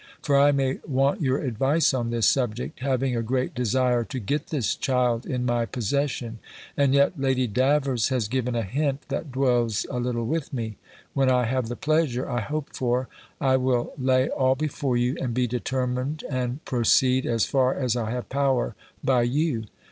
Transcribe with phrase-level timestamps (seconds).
[0.23, 4.47] For I may want your advice on this subject, having a great desire to get
[4.47, 6.39] this child in my possession;
[6.75, 10.77] and yet Lady Davers has given a hint, that dwells a little with me.
[11.13, 13.09] When I have the pleasure I hope for,
[13.39, 18.09] I will lay all before you, and be determined, and proceed, as far as I
[18.09, 18.73] have power,
[19.03, 19.65] by you.